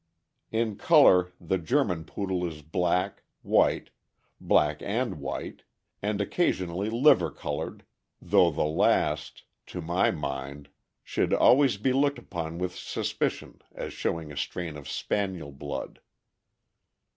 In 0.51 0.77
color 0.77 1.31
the 1.39 1.59
'German 1.59 2.05
Poodle 2.05 2.43
is 2.43 2.63
black, 2.63 3.21
white, 3.43 3.91
black 4.39 4.81
and 4.81 5.19
white, 5.19 5.61
and 6.01 6.19
occasionally 6.19 6.89
liver 6.89 7.29
colored, 7.29 7.85
though 8.19 8.49
the 8.49 8.63
last, 8.63 9.43
to 9.67 9.77
618 9.79 9.93
THE 9.93 9.99
AMERICAN 9.99 10.17
BOOK 10.17 10.25
OF 10.25 10.25
THE 10.25 10.25
DOG. 10.25 10.57
\ 10.57 10.57
my 10.57 10.57
mind, 10.57 10.69
should 11.03 11.39
always 11.39 11.77
be 11.77 11.93
looked 11.93 12.17
upon 12.17 12.57
with 12.57 12.75
suspicion 12.75 13.61
as 13.75 13.93
showing 13.93 14.31
a 14.31 14.37
strain 14.37 14.75
of 14.75 14.89
Spaniel 14.89 15.51
blood. 15.51 16.01